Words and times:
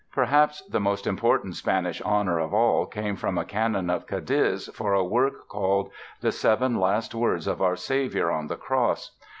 Perhaps 0.11 0.63
the 0.65 0.79
most 0.79 1.05
important 1.05 1.55
Spanish 1.55 2.01
honor 2.01 2.39
of 2.39 2.55
all 2.55 2.87
came 2.87 3.15
from 3.15 3.37
a 3.37 3.45
canon 3.45 3.87
of 3.91 4.07
Cadiz 4.07 4.67
for 4.73 4.93
a 4.95 5.03
work 5.03 5.47
called 5.47 5.91
"The 6.21 6.31
Seven 6.31 6.79
Last 6.79 7.13
Words 7.13 7.45
of 7.45 7.61
Our 7.61 7.75
Saviour 7.75 8.31
on 8.31 8.47
the 8.47 8.57
Cross". 8.57 9.11